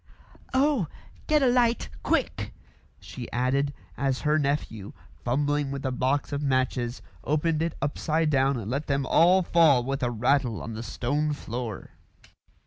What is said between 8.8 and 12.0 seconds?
them all fall with a rattle on to the stone floor.